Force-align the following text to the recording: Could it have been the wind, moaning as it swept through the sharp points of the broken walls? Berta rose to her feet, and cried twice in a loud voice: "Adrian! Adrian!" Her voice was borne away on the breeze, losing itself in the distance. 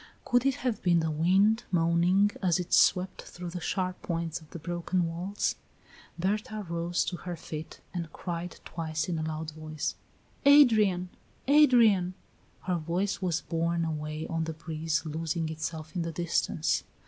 Could 0.25 0.47
it 0.47 0.55
have 0.65 0.81
been 0.81 0.99
the 0.99 1.11
wind, 1.11 1.63
moaning 1.69 2.31
as 2.41 2.57
it 2.59 2.73
swept 2.73 3.21
through 3.21 3.51
the 3.51 3.59
sharp 3.59 4.01
points 4.01 4.41
of 4.41 4.49
the 4.49 4.57
broken 4.57 5.05
walls? 5.05 5.53
Berta 6.17 6.65
rose 6.67 7.05
to 7.05 7.17
her 7.17 7.35
feet, 7.35 7.81
and 7.93 8.11
cried 8.11 8.59
twice 8.65 9.07
in 9.07 9.19
a 9.19 9.21
loud 9.21 9.51
voice: 9.51 9.93
"Adrian! 10.43 11.09
Adrian!" 11.47 12.15
Her 12.63 12.77
voice 12.77 13.21
was 13.21 13.41
borne 13.41 13.85
away 13.85 14.25
on 14.25 14.45
the 14.45 14.53
breeze, 14.53 15.05
losing 15.05 15.49
itself 15.49 15.95
in 15.95 16.01
the 16.01 16.11
distance. 16.11 16.83